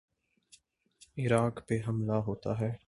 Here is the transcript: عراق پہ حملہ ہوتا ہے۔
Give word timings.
عراق 1.17 1.67
پہ 1.67 1.79
حملہ 1.87 2.17
ہوتا 2.27 2.59
ہے۔ 2.59 2.71